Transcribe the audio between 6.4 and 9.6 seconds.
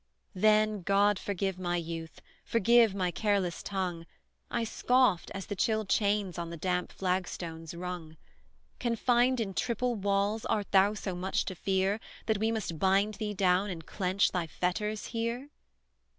the damp flagstones rung: "Confined in